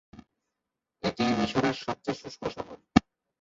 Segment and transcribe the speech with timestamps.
[1.03, 2.77] এটি মিশরের সবচেয়ে শুষ্ক শহর।